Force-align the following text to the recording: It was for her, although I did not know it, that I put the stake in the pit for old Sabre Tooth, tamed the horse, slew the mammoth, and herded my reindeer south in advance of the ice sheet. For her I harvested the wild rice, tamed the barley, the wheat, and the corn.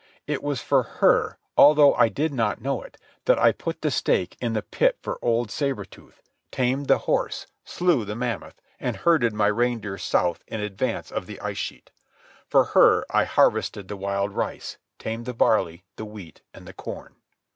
It 0.25 0.41
was 0.41 0.63
for 0.63 0.81
her, 0.81 1.37
although 1.55 1.93
I 1.93 2.09
did 2.09 2.33
not 2.33 2.59
know 2.59 2.81
it, 2.81 2.97
that 3.25 3.37
I 3.37 3.51
put 3.51 3.83
the 3.83 3.91
stake 3.91 4.35
in 4.41 4.53
the 4.53 4.63
pit 4.63 4.97
for 5.03 5.19
old 5.21 5.51
Sabre 5.51 5.85
Tooth, 5.85 6.23
tamed 6.49 6.87
the 6.87 6.97
horse, 6.97 7.45
slew 7.65 8.03
the 8.03 8.15
mammoth, 8.15 8.59
and 8.79 8.95
herded 8.97 9.31
my 9.33 9.45
reindeer 9.45 9.99
south 9.99 10.43
in 10.47 10.59
advance 10.59 11.11
of 11.11 11.27
the 11.27 11.39
ice 11.39 11.59
sheet. 11.59 11.91
For 12.47 12.63
her 12.73 13.05
I 13.11 13.25
harvested 13.25 13.89
the 13.89 13.95
wild 13.95 14.31
rice, 14.31 14.79
tamed 14.97 15.27
the 15.27 15.35
barley, 15.35 15.83
the 15.97 16.05
wheat, 16.05 16.41
and 16.51 16.67
the 16.67 16.73
corn. 16.73 17.17